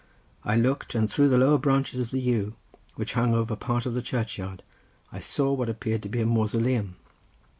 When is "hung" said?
3.13-3.35